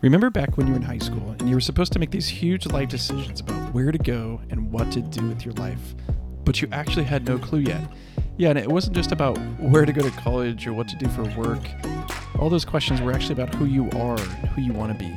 Remember 0.00 0.28
back 0.28 0.56
when 0.56 0.66
you 0.66 0.72
were 0.74 0.78
in 0.78 0.84
high 0.84 0.98
school 0.98 1.34
and 1.38 1.48
you 1.48 1.54
were 1.54 1.60
supposed 1.60 1.92
to 1.94 1.98
make 1.98 2.10
these 2.10 2.28
huge 2.28 2.66
life 2.66 2.88
decisions 2.88 3.40
about 3.40 3.72
where 3.72 3.90
to 3.90 3.98
go 3.98 4.40
and 4.50 4.70
what 4.70 4.90
to 4.92 5.00
do 5.00 5.26
with 5.28 5.44
your 5.44 5.54
life, 5.54 5.94
but 6.44 6.60
you 6.60 6.68
actually 6.72 7.04
had 7.04 7.26
no 7.26 7.38
clue 7.38 7.60
yet? 7.60 7.80
Yeah, 8.36 8.50
and 8.50 8.58
it 8.58 8.68
wasn't 8.68 8.96
just 8.96 9.12
about 9.12 9.38
where 9.58 9.86
to 9.86 9.92
go 9.92 10.02
to 10.02 10.10
college 10.10 10.66
or 10.66 10.72
what 10.72 10.88
to 10.88 10.96
do 10.96 11.08
for 11.08 11.24
work. 11.40 11.60
All 12.38 12.50
those 12.50 12.64
questions 12.64 13.00
were 13.00 13.12
actually 13.12 13.40
about 13.40 13.54
who 13.54 13.64
you 13.64 13.88
are 13.92 14.18
and 14.18 14.48
who 14.48 14.60
you 14.60 14.72
want 14.72 14.92
to 14.92 14.98
be. 14.98 15.16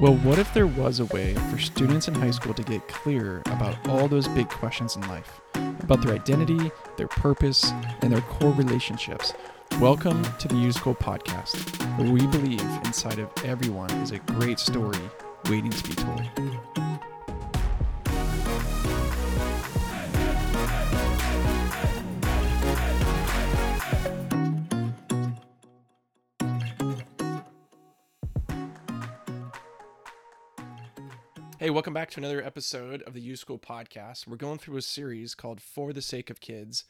Well, 0.00 0.16
what 0.16 0.38
if 0.38 0.52
there 0.54 0.66
was 0.66 0.98
a 0.98 1.04
way 1.06 1.34
for 1.50 1.58
students 1.58 2.08
in 2.08 2.14
high 2.14 2.30
school 2.30 2.54
to 2.54 2.62
get 2.62 2.88
clear 2.88 3.42
about 3.46 3.76
all 3.88 4.08
those 4.08 4.26
big 4.28 4.48
questions 4.48 4.96
in 4.96 5.02
life? 5.08 5.40
About 5.82 6.02
their 6.02 6.14
identity, 6.14 6.70
their 6.96 7.08
purpose, 7.08 7.70
and 8.00 8.12
their 8.12 8.22
core 8.22 8.52
relationships 8.52 9.34
Welcome 9.78 10.22
to 10.38 10.48
the 10.48 10.56
U 10.56 10.72
School 10.72 10.94
Podcast, 10.94 11.54
where 11.98 12.10
we 12.10 12.26
believe 12.26 12.60
inside 12.84 13.18
of 13.18 13.30
everyone 13.44 13.90
is 14.02 14.10
a 14.10 14.18
great 14.18 14.58
story 14.58 14.98
waiting 15.48 15.70
to 15.70 15.88
be 15.88 15.94
told. 15.94 16.22
Hey, 31.58 31.68
welcome 31.68 31.92
back 31.92 32.10
to 32.12 32.20
another 32.20 32.42
episode 32.42 33.02
of 33.02 33.12
the 33.12 33.20
U 33.20 33.36
School 33.36 33.58
Podcast. 33.58 34.26
We're 34.26 34.36
going 34.36 34.58
through 34.58 34.78
a 34.78 34.82
series 34.82 35.34
called 35.34 35.60
For 35.60 35.92
the 35.92 36.00
Sake 36.00 36.30
of 36.30 36.40
Kids. 36.40 36.84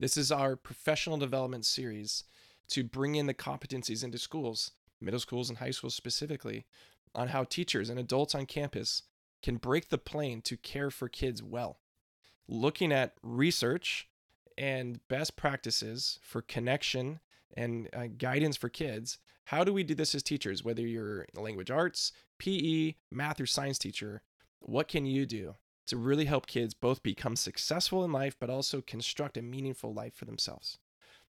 This 0.00 0.16
is 0.16 0.32
our 0.32 0.56
professional 0.56 1.18
development 1.18 1.64
series 1.64 2.24
to 2.68 2.82
bring 2.82 3.14
in 3.14 3.26
the 3.26 3.34
competencies 3.34 4.02
into 4.02 4.18
schools, 4.18 4.72
middle 5.00 5.20
schools 5.20 5.48
and 5.48 5.58
high 5.58 5.70
schools 5.70 5.94
specifically, 5.94 6.66
on 7.14 7.28
how 7.28 7.44
teachers 7.44 7.88
and 7.88 7.98
adults 7.98 8.34
on 8.34 8.46
campus 8.46 9.02
can 9.42 9.56
break 9.56 9.90
the 9.90 9.98
plane 9.98 10.42
to 10.42 10.56
care 10.56 10.90
for 10.90 11.08
kids 11.08 11.42
well. 11.42 11.78
Looking 12.48 12.92
at 12.92 13.14
research 13.22 14.08
and 14.58 15.06
best 15.08 15.36
practices 15.36 16.18
for 16.22 16.42
connection 16.42 17.20
and 17.56 17.88
uh, 17.92 18.08
guidance 18.18 18.56
for 18.56 18.68
kids. 18.68 19.18
How 19.44 19.62
do 19.62 19.72
we 19.72 19.84
do 19.84 19.94
this 19.94 20.14
as 20.14 20.22
teachers? 20.22 20.64
Whether 20.64 20.82
you're 20.82 21.26
language 21.34 21.70
arts, 21.70 22.12
PE, 22.38 22.94
math, 23.12 23.40
or 23.40 23.46
science 23.46 23.78
teacher, 23.78 24.22
what 24.60 24.88
can 24.88 25.06
you 25.06 25.24
do 25.24 25.54
to 25.86 25.96
really 25.96 26.24
help 26.24 26.46
kids 26.46 26.74
both 26.74 27.02
become 27.02 27.36
successful 27.36 28.04
in 28.04 28.12
life, 28.12 28.36
but 28.38 28.50
also 28.50 28.80
construct 28.80 29.36
a 29.36 29.42
meaningful 29.42 29.92
life 29.92 30.14
for 30.14 30.24
themselves? 30.24 30.78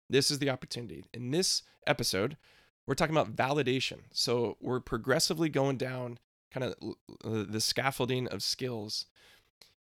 This 0.08 0.30
is 0.30 0.38
the 0.38 0.50
opportunity. 0.50 1.05
In 1.12 1.30
this 1.30 1.62
episode, 1.86 2.36
we're 2.86 2.94
talking 2.94 3.16
about 3.16 3.34
validation. 3.34 4.00
So 4.12 4.56
we're 4.61 4.80
progressively 4.80 5.48
going 5.48 5.77
down 5.77 6.19
kind 6.53 6.64
of 6.64 7.50
the 7.50 7.61
scaffolding 7.61 8.28
of 8.28 8.42
skills 8.42 9.06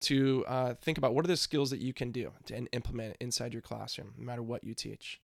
to 0.01 0.43
uh, 0.47 0.73
think 0.75 0.97
about 0.97 1.13
what 1.13 1.25
are 1.25 1.27
the 1.27 1.37
skills 1.37 1.69
that 1.69 1.79
you 1.79 1.93
can 1.93 2.11
do 2.11 2.31
and 2.53 2.67
implement 2.71 3.17
inside 3.19 3.53
your 3.53 3.61
classroom, 3.61 4.13
no 4.17 4.25
matter 4.25 4.41
what 4.41 4.63
you 4.63 4.73
teach. 4.73 5.21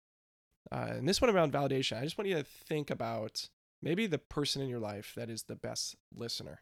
Uh, 0.71 0.87
and 0.89 1.07
this 1.07 1.21
one 1.21 1.29
around 1.29 1.53
validation, 1.53 1.99
I 1.99 2.03
just 2.03 2.17
want 2.17 2.27
you 2.27 2.35
to 2.35 2.43
think 2.43 2.89
about 2.89 3.49
maybe 3.81 4.07
the 4.07 4.17
person 4.17 4.61
in 4.61 4.69
your 4.69 4.79
life 4.79 5.13
that 5.15 5.29
is 5.29 5.43
the 5.43 5.55
best 5.55 5.95
listener 6.13 6.61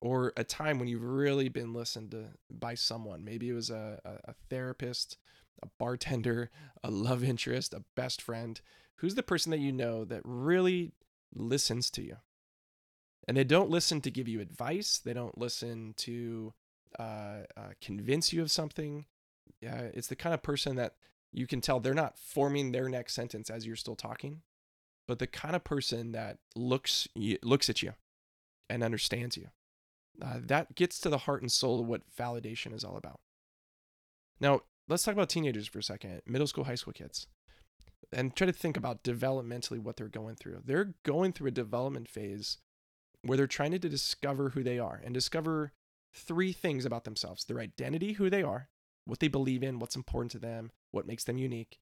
or 0.00 0.32
a 0.36 0.44
time 0.44 0.78
when 0.78 0.88
you've 0.88 1.02
really 1.02 1.48
been 1.48 1.72
listened 1.72 2.12
to 2.12 2.26
by 2.50 2.74
someone. 2.74 3.24
Maybe 3.24 3.48
it 3.48 3.54
was 3.54 3.70
a, 3.70 4.00
a, 4.24 4.34
therapist, 4.48 5.18
a 5.62 5.66
bartender, 5.78 6.50
a 6.84 6.90
love 6.90 7.24
interest, 7.24 7.74
a 7.74 7.84
best 7.96 8.22
friend? 8.22 8.60
Who's 8.96 9.14
the 9.14 9.22
person 9.22 9.50
that 9.50 9.60
you 9.60 9.72
know 9.72 10.04
that 10.04 10.22
really 10.24 10.92
listens 11.34 11.90
to 11.90 12.02
you? 12.02 12.16
And 13.26 13.36
they 13.36 13.44
don't 13.44 13.70
listen 13.70 14.00
to 14.02 14.10
give 14.10 14.26
you 14.26 14.40
advice. 14.40 14.98
They 14.98 15.12
don't 15.12 15.36
listen 15.36 15.94
to 15.98 16.54
uh, 16.98 17.42
uh, 17.56 17.72
convince 17.80 18.32
you 18.32 18.40
of 18.40 18.50
something. 18.50 19.06
Uh, 19.64 19.90
it's 19.92 20.08
the 20.08 20.16
kind 20.16 20.34
of 20.34 20.42
person 20.42 20.76
that 20.76 20.94
you 21.32 21.46
can 21.46 21.60
tell 21.60 21.78
they're 21.78 21.92
not 21.94 22.18
forming 22.18 22.72
their 22.72 22.88
next 22.88 23.14
sentence 23.14 23.50
as 23.50 23.66
you're 23.66 23.76
still 23.76 23.96
talking, 23.96 24.42
but 25.06 25.18
the 25.18 25.26
kind 25.26 25.54
of 25.54 25.62
person 25.62 26.12
that 26.12 26.38
looks 26.56 27.06
looks 27.42 27.68
at 27.68 27.82
you 27.82 27.92
and 28.70 28.82
understands 28.82 29.36
you. 29.36 29.48
Uh, 30.20 30.38
that 30.42 30.74
gets 30.74 30.98
to 31.00 31.08
the 31.08 31.18
heart 31.18 31.42
and 31.42 31.52
soul 31.52 31.80
of 31.80 31.86
what 31.86 32.02
validation 32.16 32.74
is 32.74 32.84
all 32.84 32.96
about. 32.96 33.20
Now, 34.40 34.62
let's 34.88 35.02
talk 35.02 35.14
about 35.14 35.28
teenagers 35.28 35.68
for 35.68 35.78
a 35.78 35.82
second, 35.82 36.22
middle 36.26 36.46
school, 36.46 36.64
high 36.64 36.74
school 36.74 36.92
kids, 36.92 37.26
and 38.12 38.34
try 38.34 38.46
to 38.46 38.52
think 38.52 38.76
about 38.76 39.04
developmentally 39.04 39.78
what 39.78 39.96
they're 39.96 40.08
going 40.08 40.36
through. 40.36 40.62
They're 40.64 40.94
going 41.04 41.32
through 41.32 41.48
a 41.48 41.52
development 41.52 42.08
phase 42.08 42.58
where 43.22 43.36
they're 43.36 43.46
trying 43.46 43.72
to 43.72 43.78
discover 43.78 44.50
who 44.50 44.62
they 44.62 44.78
are 44.78 45.00
and 45.04 45.12
discover 45.12 45.72
three 46.14 46.52
things 46.52 46.84
about 46.84 47.04
themselves 47.04 47.44
their 47.44 47.60
identity, 47.60 48.14
who 48.14 48.30
they 48.30 48.42
are, 48.42 48.68
what 49.04 49.20
they 49.20 49.28
believe 49.28 49.62
in, 49.62 49.78
what's 49.78 49.96
important 49.96 50.30
to 50.32 50.38
them, 50.38 50.70
what 50.90 51.06
makes 51.06 51.24
them 51.24 51.38
unique, 51.38 51.78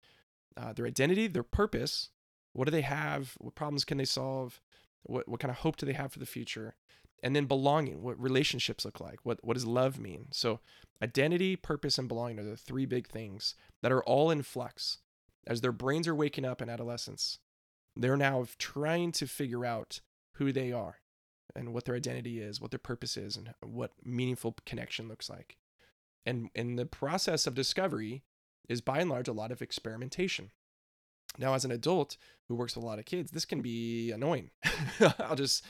uh, 0.57 0.73
their 0.73 0.87
identity, 0.87 1.27
their 1.27 1.43
purpose, 1.43 2.11
what 2.53 2.65
do 2.65 2.71
they 2.71 2.83
have, 2.83 3.35
what 3.39 3.55
problems 3.55 3.85
can 3.85 3.99
they 3.99 4.05
solve, 4.05 4.61
what, 5.03 5.29
what 5.29 5.41
kind 5.41 5.51
of 5.51 5.59
hope 5.59 5.77
do 5.77 5.87
they 5.87 5.93
have 5.93 6.13
for 6.13 6.19
the 6.19 6.27
future, 6.27 6.75
and 7.22 7.34
then 7.34 7.47
belonging 7.47 8.03
what 8.03 8.21
relationships 8.21 8.84
look 8.84 9.00
like 9.00 9.19
what 9.22 9.44
what 9.44 9.54
does 9.54 9.66
love 9.66 9.99
mean? 9.99 10.27
So 10.32 10.60
identity 11.03 11.56
purpose 11.56 11.99
and 11.99 12.09
belonging 12.09 12.38
are 12.38 12.44
the 12.44 12.56
three 12.56 12.87
big 12.87 13.09
things 13.09 13.54
that 13.82 13.93
are 13.93 14.04
all 14.04 14.31
in 14.31 14.43
flux 14.43 14.99
as 15.47 15.60
their 15.60 15.72
brains 15.72 16.09
are 16.09 16.15
waking 16.15 16.44
up 16.44 16.60
in 16.60 16.69
adolescence. 16.69 17.38
They're 17.94 18.16
now 18.16 18.47
trying 18.59 19.12
to 19.12 19.27
figure 19.27 19.65
out 19.65 20.00
who 20.34 20.53
they 20.53 20.72
are 20.72 20.97
and 21.54 21.72
what 21.72 21.84
their 21.84 21.94
identity 21.94 22.41
is 22.41 22.60
what 22.60 22.71
their 22.71 22.78
purpose 22.78 23.16
is 23.16 23.37
and 23.37 23.54
what 23.62 23.93
meaningful 24.04 24.56
connection 24.66 25.09
looks 25.09 25.31
like. 25.31 25.56
And 26.25 26.50
in 26.54 26.77
the 26.77 26.87
process 26.87 27.47
of 27.47 27.54
discovery 27.54 28.25
is 28.69 28.81
by 28.81 28.98
and 28.98 29.09
large 29.09 29.28
a 29.28 29.33
lot 29.33 29.53
of 29.53 29.62
experimentation. 29.62 30.50
Now 31.38 31.54
as 31.54 31.65
an 31.65 31.71
adult 31.71 32.16
who 32.48 32.54
works 32.54 32.75
with 32.75 32.84
a 32.84 32.87
lot 32.87 32.98
of 32.98 33.04
kids 33.04 33.31
this 33.31 33.44
can 33.44 33.62
be 33.62 34.10
annoying. 34.12 34.50
I'll 35.19 35.37
just 35.37 35.65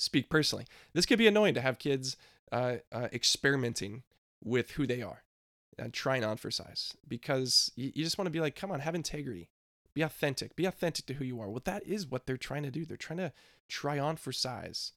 speak 0.00 0.30
personally. 0.30 0.66
This 0.94 1.06
could 1.06 1.18
be 1.18 1.26
annoying 1.26 1.54
to 1.54 1.60
have 1.60 1.78
kids 1.78 2.16
uh, 2.50 2.76
uh, 2.90 3.08
experimenting 3.12 4.02
with 4.42 4.72
who 4.72 4.86
they 4.86 5.02
are 5.02 5.22
and 5.78 5.92
trying 5.92 6.24
on 6.24 6.36
for 6.36 6.50
size 6.50 6.94
because 7.06 7.70
you, 7.76 7.92
you 7.94 8.02
just 8.02 8.16
want 8.16 8.26
to 8.26 8.32
be 8.32 8.40
like, 8.40 8.56
come 8.56 8.72
on, 8.72 8.80
have 8.80 8.94
integrity, 8.94 9.50
be 9.94 10.02
authentic, 10.02 10.56
be 10.56 10.64
authentic 10.64 11.06
to 11.06 11.14
who 11.14 11.24
you 11.24 11.40
are. 11.40 11.50
Well, 11.50 11.62
that 11.64 11.86
is 11.86 12.06
what 12.06 12.26
they're 12.26 12.36
trying 12.38 12.62
to 12.62 12.70
do. 12.70 12.84
They're 12.84 12.96
trying 12.96 13.18
to 13.18 13.32
try 13.68 13.98
on 13.98 14.16
for 14.16 14.32
size, 14.32 14.92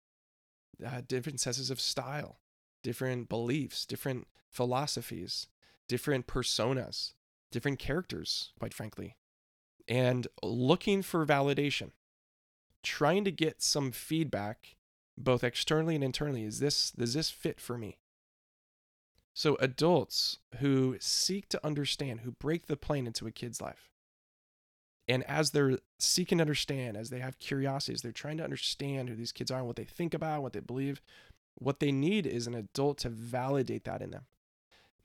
uh, 0.85 1.01
different 1.05 1.41
senses 1.41 1.69
of 1.69 1.81
style, 1.81 2.39
different 2.81 3.27
beliefs, 3.27 3.85
different 3.85 4.27
philosophies, 4.49 5.47
different 5.87 6.27
personas, 6.27 7.13
different 7.51 7.77
characters, 7.77 8.51
quite 8.57 8.73
frankly, 8.73 9.17
and 9.87 10.27
looking 10.41 11.01
for 11.01 11.25
validation, 11.25 11.91
trying 12.83 13.25
to 13.25 13.31
get 13.31 13.61
some 13.61 13.91
feedback 13.91 14.77
both 15.17 15.43
externally 15.43 15.95
and 15.95 16.03
internally 16.03 16.43
is 16.43 16.59
this 16.59 16.91
does 16.91 17.13
this 17.13 17.29
fit 17.29 17.59
for 17.59 17.77
me? 17.77 17.97
So 19.33 19.55
adults 19.59 20.39
who 20.59 20.97
seek 20.99 21.49
to 21.49 21.65
understand 21.65 22.21
who 22.21 22.31
break 22.31 22.67
the 22.67 22.77
plane 22.77 23.07
into 23.07 23.25
a 23.27 23.31
kid's 23.31 23.61
life 23.61 23.89
and 25.07 25.23
as 25.23 25.51
they're 25.51 25.79
seeking 25.99 26.37
to 26.37 26.43
understand 26.43 26.95
as 26.95 27.09
they 27.09 27.19
have 27.19 27.39
curiosities 27.39 28.01
they're 28.01 28.11
trying 28.11 28.37
to 28.37 28.43
understand 28.43 29.09
who 29.09 29.15
these 29.15 29.31
kids 29.31 29.51
are 29.51 29.57
and 29.57 29.67
what 29.67 29.75
they 29.75 29.83
think 29.83 30.13
about 30.13 30.41
what 30.41 30.53
they 30.53 30.59
believe 30.59 31.01
what 31.55 31.79
they 31.79 31.91
need 31.91 32.25
is 32.25 32.47
an 32.47 32.55
adult 32.55 32.97
to 32.99 33.09
validate 33.09 33.83
that 33.85 34.01
in 34.01 34.11
them. 34.11 34.25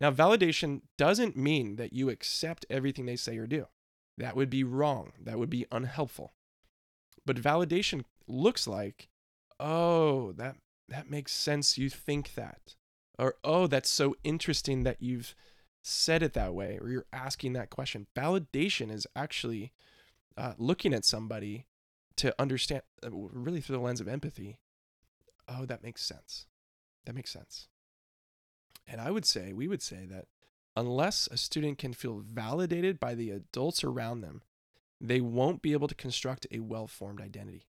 Now 0.01 0.11
validation 0.11 0.83
doesn't 0.97 1.37
mean 1.37 1.77
that 1.77 1.93
you 1.93 2.09
accept 2.09 2.67
everything 2.71 3.07
they 3.07 3.17
say 3.17 3.37
or 3.39 3.47
do. 3.47 3.67
That 4.17 4.37
would 4.37 4.51
be 4.51 4.65
wrong. 4.65 5.13
That 5.21 5.39
would 5.39 5.51
be 5.51 5.67
unhelpful. 5.71 6.33
But 7.25 7.37
validation 7.37 8.05
looks 8.27 8.67
like 8.67 9.09
oh, 9.61 10.33
that 10.33 10.57
that 10.89 11.11
makes 11.11 11.33
sense. 11.33 11.79
You 11.79 11.91
think 11.91 12.35
that. 12.35 12.75
Or 13.19 13.35
oh, 13.43 13.67
that's 13.67 13.91
so 13.91 14.15
interesting 14.23 14.85
that 14.85 14.99
you've 15.01 15.35
said 15.83 16.23
it 16.23 16.35
that 16.35 16.55
way 16.55 16.79
or 16.81 16.89
you're 16.89 17.07
asking 17.13 17.53
that 17.55 17.71
question. 17.71 18.07
Validation 18.17 18.93
is 18.93 19.07
actually 19.17 19.73
uh, 20.37 20.55
looking 20.59 20.95
at 20.95 21.05
somebody 21.05 21.67
to 22.17 22.35
understand 22.39 22.83
uh, 23.05 23.11
really 23.11 23.61
through 23.61 23.77
the 23.77 23.83
lens 23.83 24.01
of 24.01 24.09
empathy. 24.09 24.59
Oh, 25.49 25.65
that 25.67 25.83
makes 25.83 26.03
sense. 26.03 26.47
That 27.07 27.15
makes 27.15 27.33
sense. 27.33 27.69
And 28.87 29.01
I 29.01 29.11
would 29.11 29.25
say, 29.25 29.53
we 29.53 29.69
would 29.69 29.83
say 29.83 30.07
that 30.07 30.27
unless 30.77 31.29
a 31.31 31.37
student 31.37 31.79
can 31.79 31.93
feel 31.93 32.23
validated 32.25 33.01
by 33.01 33.15
the 33.15 33.31
adults 33.31 33.83
around 33.83 34.21
them, 34.21 34.43
they 35.01 35.21
won't 35.21 35.63
be 35.63 35.73
able 35.73 35.89
to 35.89 35.95
construct 35.95 36.47
a 36.51 36.61
well 36.61 36.87
formed 36.87 37.21
identity. 37.21 37.68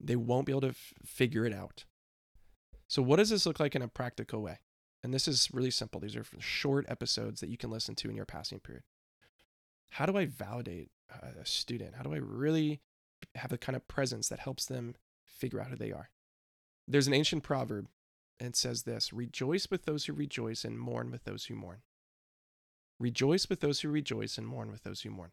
They 0.00 0.16
won't 0.16 0.46
be 0.46 0.52
able 0.52 0.62
to 0.62 0.68
f- 0.68 0.94
figure 1.04 1.44
it 1.44 1.54
out. 1.54 1.84
So, 2.88 3.02
what 3.02 3.16
does 3.16 3.30
this 3.30 3.46
look 3.46 3.58
like 3.58 3.74
in 3.74 3.82
a 3.82 3.88
practical 3.88 4.42
way? 4.42 4.60
And 5.02 5.14
this 5.14 5.28
is 5.28 5.48
really 5.52 5.70
simple. 5.70 6.00
These 6.00 6.16
are 6.16 6.24
short 6.38 6.84
episodes 6.88 7.40
that 7.40 7.50
you 7.50 7.56
can 7.56 7.70
listen 7.70 7.94
to 7.96 8.10
in 8.10 8.16
your 8.16 8.24
passing 8.24 8.60
period. 8.60 8.84
How 9.90 10.06
do 10.06 10.16
I 10.16 10.26
validate 10.26 10.90
a 11.10 11.46
student? 11.46 11.94
How 11.94 12.02
do 12.02 12.12
I 12.12 12.18
really 12.18 12.80
have 13.34 13.50
the 13.50 13.58
kind 13.58 13.76
of 13.76 13.88
presence 13.88 14.28
that 14.28 14.40
helps 14.40 14.66
them 14.66 14.94
figure 15.26 15.60
out 15.60 15.68
who 15.68 15.76
they 15.76 15.92
are. 15.92 16.10
There's 16.88 17.06
an 17.06 17.14
ancient 17.14 17.42
proverb 17.42 17.88
and 18.38 18.54
says 18.54 18.82
this 18.82 19.12
Rejoice 19.12 19.68
with 19.70 19.84
those 19.84 20.06
who 20.06 20.12
rejoice 20.12 20.64
and 20.64 20.78
mourn 20.78 21.10
with 21.10 21.24
those 21.24 21.46
who 21.46 21.54
mourn. 21.54 21.82
Rejoice 22.98 23.48
with 23.48 23.60
those 23.60 23.80
who 23.80 23.88
rejoice 23.88 24.38
and 24.38 24.46
mourn 24.46 24.70
with 24.70 24.84
those 24.84 25.02
who 25.02 25.10
mourn. 25.10 25.32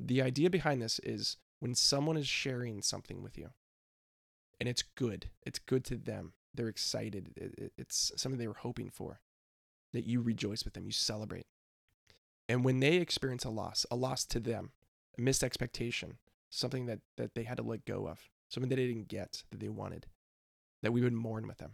The 0.00 0.20
idea 0.20 0.50
behind 0.50 0.82
this 0.82 0.98
is 1.00 1.36
when 1.60 1.74
someone 1.74 2.16
is 2.16 2.26
sharing 2.26 2.82
something 2.82 3.22
with 3.22 3.38
you 3.38 3.50
and 4.60 4.68
it's 4.68 4.82
good, 4.82 5.30
it's 5.44 5.58
good 5.58 5.84
to 5.86 5.96
them, 5.96 6.32
they're 6.54 6.68
excited, 6.68 7.70
it's 7.76 8.12
something 8.16 8.38
they 8.38 8.48
were 8.48 8.54
hoping 8.54 8.90
for, 8.90 9.20
that 9.92 10.06
you 10.06 10.20
rejoice 10.20 10.64
with 10.64 10.74
them, 10.74 10.86
you 10.86 10.92
celebrate. 10.92 11.46
And 12.48 12.64
when 12.64 12.80
they 12.80 12.96
experience 12.96 13.44
a 13.44 13.50
loss, 13.50 13.84
a 13.90 13.96
loss 13.96 14.24
to 14.26 14.40
them, 14.40 14.70
a 15.18 15.20
missed 15.20 15.42
expectation, 15.42 16.18
something 16.48 16.86
that, 16.86 17.00
that 17.16 17.34
they 17.34 17.42
had 17.42 17.56
to 17.56 17.62
let 17.62 17.84
go 17.84 18.06
of, 18.06 18.28
something 18.48 18.68
that 18.68 18.76
they 18.76 18.86
didn't 18.86 19.08
get 19.08 19.42
that 19.50 19.60
they 19.60 19.68
wanted, 19.68 20.06
that 20.82 20.92
we 20.92 21.02
would 21.02 21.12
mourn 21.12 21.46
with 21.46 21.58
them. 21.58 21.72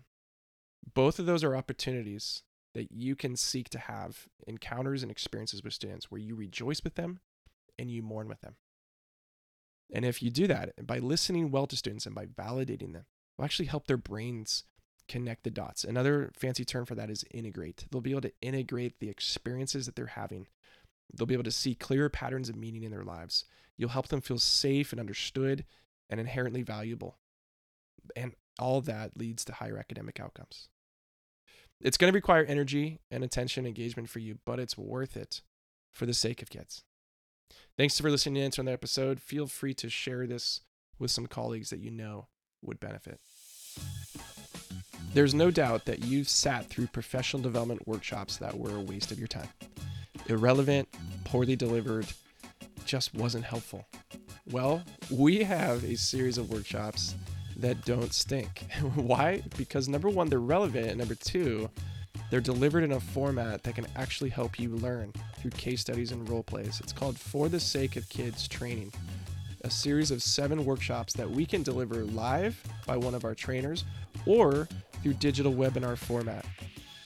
Both 0.94 1.18
of 1.18 1.26
those 1.26 1.44
are 1.44 1.54
opportunities 1.54 2.42
that 2.74 2.90
you 2.90 3.14
can 3.14 3.36
seek 3.36 3.68
to 3.70 3.78
have 3.78 4.28
encounters 4.46 5.02
and 5.02 5.12
experiences 5.12 5.62
with 5.62 5.74
students 5.74 6.10
where 6.10 6.20
you 6.20 6.34
rejoice 6.34 6.82
with 6.82 6.94
them 6.94 7.20
and 7.78 7.90
you 7.90 8.02
mourn 8.02 8.28
with 8.28 8.40
them. 8.40 8.56
And 9.92 10.04
if 10.04 10.22
you 10.22 10.30
do 10.30 10.46
that 10.46 10.86
by 10.86 10.98
listening 10.98 11.50
well 11.50 11.66
to 11.66 11.76
students 11.76 12.06
and 12.06 12.14
by 12.14 12.26
validating 12.26 12.92
them, 12.92 13.04
will 13.36 13.44
actually 13.44 13.66
help 13.66 13.86
their 13.86 13.96
brains 13.96 14.64
connect 15.08 15.44
the 15.44 15.50
dots. 15.50 15.84
Another 15.84 16.32
fancy 16.34 16.64
term 16.64 16.86
for 16.86 16.94
that 16.94 17.10
is 17.10 17.24
integrate. 17.32 17.84
They'll 17.90 18.00
be 18.00 18.12
able 18.12 18.22
to 18.22 18.32
integrate 18.40 19.00
the 19.00 19.10
experiences 19.10 19.86
that 19.86 19.96
they're 19.96 20.06
having. 20.06 20.46
They'll 21.12 21.26
be 21.26 21.34
able 21.34 21.44
to 21.44 21.50
see 21.50 21.74
clearer 21.74 22.08
patterns 22.08 22.48
of 22.48 22.56
meaning 22.56 22.84
in 22.84 22.90
their 22.90 23.04
lives. 23.04 23.44
You'll 23.76 23.90
help 23.90 24.08
them 24.08 24.20
feel 24.20 24.38
safe 24.38 24.92
and 24.92 25.00
understood 25.00 25.64
and 26.08 26.18
inherently 26.20 26.62
valuable. 26.62 27.18
And 28.16 28.32
all 28.58 28.80
that 28.82 29.18
leads 29.18 29.44
to 29.46 29.52
higher 29.52 29.76
academic 29.76 30.20
outcomes. 30.20 30.68
It's 31.80 31.96
going 31.96 32.12
to 32.12 32.16
require 32.16 32.44
energy 32.44 33.00
and 33.10 33.24
attention 33.24 33.66
engagement 33.66 34.08
for 34.08 34.20
you, 34.20 34.38
but 34.44 34.60
it's 34.60 34.78
worth 34.78 35.16
it 35.16 35.42
for 35.92 36.06
the 36.06 36.14
sake 36.14 36.40
of 36.42 36.50
kids. 36.50 36.84
Thanks 37.78 37.98
for 37.98 38.10
listening 38.10 38.50
to 38.50 38.62
the 38.62 38.70
episode. 38.70 39.18
Feel 39.18 39.46
free 39.46 39.72
to 39.74 39.88
share 39.88 40.26
this 40.26 40.60
with 40.98 41.10
some 41.10 41.26
colleagues 41.26 41.70
that 41.70 41.80
you 41.80 41.90
know 41.90 42.28
would 42.60 42.78
benefit. 42.78 43.18
There's 45.14 45.32
no 45.32 45.50
doubt 45.50 45.86
that 45.86 46.04
you've 46.04 46.28
sat 46.28 46.66
through 46.68 46.88
professional 46.88 47.42
development 47.42 47.88
workshops 47.88 48.36
that 48.36 48.58
were 48.58 48.76
a 48.76 48.80
waste 48.80 49.10
of 49.10 49.18
your 49.18 49.26
time. 49.26 49.48
Irrelevant, 50.26 50.86
poorly 51.24 51.56
delivered, 51.56 52.06
just 52.84 53.14
wasn't 53.14 53.44
helpful. 53.44 53.86
Well, 54.50 54.82
we 55.10 55.42
have 55.42 55.82
a 55.82 55.96
series 55.96 56.36
of 56.36 56.50
workshops 56.50 57.14
that 57.56 57.86
don't 57.86 58.12
stink. 58.12 58.66
Why? 58.94 59.42
Because 59.56 59.88
number 59.88 60.10
one, 60.10 60.28
they're 60.28 60.40
relevant, 60.40 60.88
and 60.88 60.98
number 60.98 61.14
two, 61.14 61.70
they're 62.32 62.40
delivered 62.40 62.82
in 62.82 62.92
a 62.92 62.98
format 63.00 63.62
that 63.62 63.74
can 63.74 63.86
actually 63.94 64.30
help 64.30 64.58
you 64.58 64.70
learn 64.70 65.12
through 65.36 65.50
case 65.50 65.82
studies 65.82 66.12
and 66.12 66.26
role 66.30 66.42
plays. 66.42 66.80
It's 66.80 66.90
called 66.90 67.18
For 67.18 67.50
the 67.50 67.60
Sake 67.60 67.96
of 67.96 68.08
Kids 68.08 68.48
Training, 68.48 68.90
a 69.64 69.68
series 69.68 70.10
of 70.10 70.22
seven 70.22 70.64
workshops 70.64 71.12
that 71.12 71.30
we 71.30 71.44
can 71.44 71.62
deliver 71.62 72.04
live 72.04 72.58
by 72.86 72.96
one 72.96 73.14
of 73.14 73.26
our 73.26 73.34
trainers 73.34 73.84
or 74.24 74.66
through 75.02 75.12
digital 75.12 75.52
webinar 75.52 75.98
format. 75.98 76.46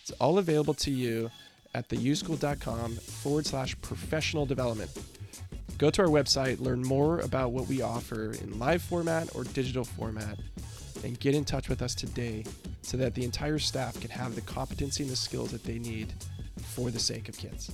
It's 0.00 0.12
all 0.20 0.38
available 0.38 0.74
to 0.74 0.92
you 0.92 1.28
at 1.74 1.88
theuschool.com 1.88 2.94
forward 2.94 3.46
slash 3.46 3.76
professional 3.80 4.46
development. 4.46 4.92
Go 5.76 5.90
to 5.90 6.02
our 6.02 6.08
website, 6.08 6.60
learn 6.60 6.82
more 6.82 7.18
about 7.18 7.50
what 7.50 7.66
we 7.66 7.82
offer 7.82 8.30
in 8.30 8.60
live 8.60 8.80
format 8.80 9.34
or 9.34 9.42
digital 9.42 9.82
format, 9.82 10.38
and 11.02 11.18
get 11.18 11.34
in 11.34 11.44
touch 11.44 11.68
with 11.68 11.82
us 11.82 11.96
today 11.96 12.44
so 12.86 12.96
that 12.96 13.16
the 13.16 13.24
entire 13.24 13.58
staff 13.58 14.00
can 14.00 14.10
have 14.10 14.36
the 14.36 14.40
competency 14.42 15.02
and 15.02 15.10
the 15.10 15.16
skills 15.16 15.50
that 15.50 15.64
they 15.64 15.76
need 15.76 16.14
for 16.62 16.92
the 16.92 17.00
sake 17.00 17.28
of 17.28 17.36
kids. 17.36 17.72